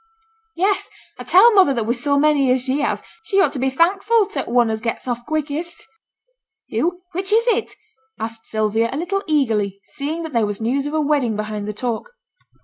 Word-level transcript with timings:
'Yes! 0.55 0.89
I 1.19 1.23
tell 1.23 1.53
mother 1.53 1.75
that 1.75 1.85
wi' 1.85 1.93
so 1.93 2.17
many 2.17 2.51
as 2.51 2.63
she 2.63 2.79
has, 2.79 3.03
she 3.21 3.39
ought 3.39 3.51
to 3.53 3.59
be 3.59 3.69
thankful 3.69 4.25
to 4.29 4.43
t' 4.45 4.51
one 4.51 4.71
as 4.71 4.81
gets 4.81 5.07
off 5.07 5.23
quickest.' 5.27 5.85
'Who? 6.71 7.03
which 7.11 7.31
is 7.31 7.45
it?' 7.45 7.75
asked 8.19 8.47
Sylvia, 8.47 8.89
a 8.91 8.97
little 8.97 9.21
eagerly, 9.27 9.79
seeing 9.85 10.23
that 10.23 10.33
there 10.33 10.47
was 10.47 10.59
news 10.59 10.87
of 10.87 10.95
a 10.95 11.01
wedding 11.01 11.35
behind 11.35 11.67
the 11.67 11.71
talk. 11.73 12.15